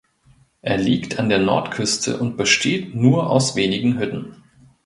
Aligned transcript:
Er 0.63 0.79
liegt 0.79 1.19
an 1.19 1.29
der 1.29 1.37
Nordküste 1.37 2.17
und 2.17 2.35
besteht 2.35 2.95
nur 2.95 3.29
aus 3.29 3.55
wenigen 3.55 3.99
Hütten. 3.99 4.41